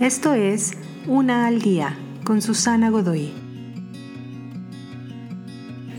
[0.00, 0.72] Esto es
[1.06, 3.32] Una al Día con Susana Godoy.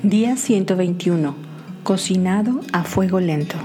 [0.04, 1.36] Día 121.
[1.82, 3.56] Cocinado a fuego lento.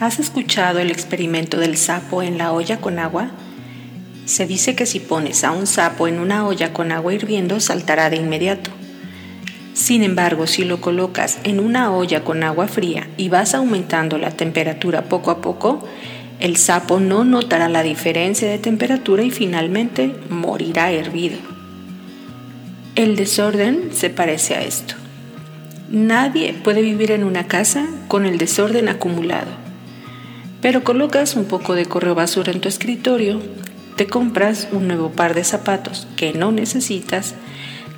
[0.00, 3.30] ¿Has escuchado el experimento del sapo en la olla con agua?
[4.24, 8.10] Se dice que si pones a un sapo en una olla con agua hirviendo saltará
[8.10, 8.72] de inmediato.
[9.74, 14.32] Sin embargo, si lo colocas en una olla con agua fría y vas aumentando la
[14.32, 15.84] temperatura poco a poco,
[16.40, 21.36] el sapo no notará la diferencia de temperatura y finalmente morirá hervido.
[22.94, 24.94] El desorden se parece a esto.
[25.90, 29.50] Nadie puede vivir en una casa con el desorden acumulado.
[30.62, 33.40] Pero colocas un poco de correo basura en tu escritorio,
[33.96, 37.34] te compras un nuevo par de zapatos que no necesitas,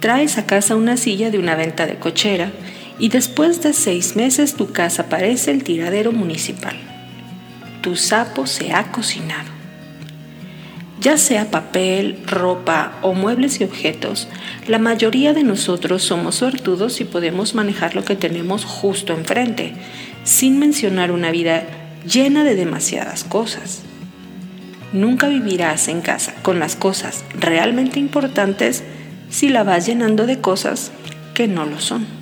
[0.00, 2.50] traes a casa una silla de una venta de cochera
[2.98, 6.91] y después de seis meses tu casa parece el tiradero municipal
[7.82, 9.50] tu sapo se ha cocinado.
[11.00, 14.28] Ya sea papel, ropa o muebles y objetos,
[14.68, 19.74] la mayoría de nosotros somos suertudos y podemos manejar lo que tenemos justo enfrente,
[20.22, 21.64] sin mencionar una vida
[22.06, 23.82] llena de demasiadas cosas.
[24.92, 28.84] Nunca vivirás en casa con las cosas realmente importantes
[29.28, 30.92] si la vas llenando de cosas
[31.34, 32.21] que no lo son.